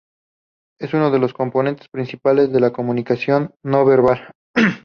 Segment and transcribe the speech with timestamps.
[0.79, 4.33] Es uno de los componentes principales de la comunicación no verbal.